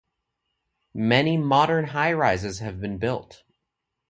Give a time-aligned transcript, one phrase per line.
[0.95, 3.43] Many modern highrises have been built.